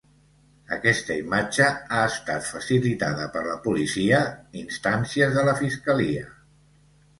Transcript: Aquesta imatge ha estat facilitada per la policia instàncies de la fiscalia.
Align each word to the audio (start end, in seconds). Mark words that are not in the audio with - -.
Aquesta 0.77 1.17
imatge 1.23 1.67
ha 1.73 1.99
estat 2.13 2.47
facilitada 2.55 3.29
per 3.37 3.45
la 3.49 3.59
policia 3.67 4.25
instàncies 4.65 5.39
de 5.39 5.47
la 5.51 5.57
fiscalia. 5.63 6.29